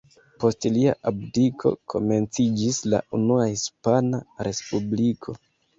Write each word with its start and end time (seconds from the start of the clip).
Post 0.43 0.65
lia 0.77 0.95
abdiko, 1.11 1.73
komenciĝis 1.95 2.83
la 2.95 3.05
Unua 3.21 3.49
Hispana 3.55 4.27
Respubliko. 4.51 5.43